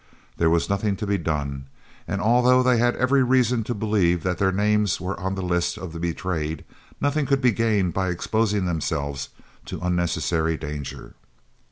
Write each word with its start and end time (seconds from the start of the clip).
There 0.37 0.49
was 0.49 0.67
nothing 0.67 0.95
to 0.95 1.05
be 1.05 1.19
done, 1.19 1.65
and 2.07 2.21
although 2.21 2.63
they 2.63 2.77
had 2.79 2.95
every 2.95 3.21
reason 3.21 3.63
to 3.65 3.75
believe 3.75 4.23
that 4.23 4.39
their 4.39 4.51
names 4.51 4.99
were 4.99 5.19
on 5.19 5.35
the 5.35 5.43
list 5.43 5.77
of 5.77 5.93
the 5.93 5.99
betrayed, 5.99 6.65
nothing 6.99 7.27
could 7.27 7.39
be 7.39 7.51
gained 7.51 7.93
by 7.93 8.09
exposing 8.09 8.65
themselves 8.65 9.29
to 9.65 9.79
unnecessary 9.79 10.57
danger. 10.57 11.13